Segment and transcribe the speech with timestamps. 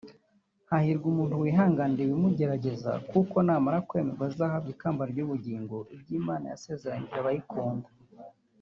[0.69, 7.87] Hahirwa umuntu wihanganira ibimugerageza kuko namara kwemerwa azahabwa ikamba ry’ubugingo iryo Imana yasezeranije abayikunda